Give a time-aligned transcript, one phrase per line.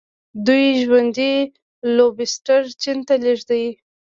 [0.45, 1.33] دوی ژوندي
[1.95, 3.67] لوبسټر چین ته لیږي.